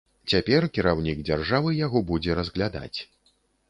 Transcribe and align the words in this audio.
Цяпер 0.31 0.67
кіраўнік 0.77 1.21
дзяржавы 1.29 1.77
яго 1.85 2.05
будзе 2.11 2.31
разглядаць. 2.43 2.99